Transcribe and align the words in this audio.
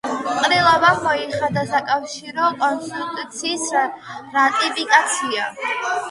ყრილობამ 0.43 0.95
მოახდინა 1.07 1.65
საკავშირო 1.73 2.47
კონსტიტუციის 2.61 3.67
რატიფიკაცია. 4.37 5.45